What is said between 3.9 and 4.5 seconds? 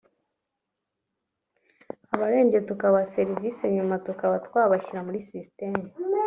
tukaba